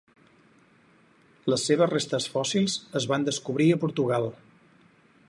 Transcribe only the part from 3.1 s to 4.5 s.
van descobrir a Portugal.